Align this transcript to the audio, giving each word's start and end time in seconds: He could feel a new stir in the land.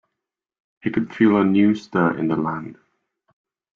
He 0.81 0.89
could 0.89 1.13
feel 1.13 1.37
a 1.39 1.45
new 1.45 1.75
stir 1.75 2.17
in 2.17 2.27
the 2.27 2.35
land. 2.35 2.79